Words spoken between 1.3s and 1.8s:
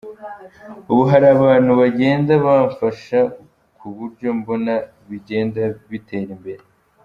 abantu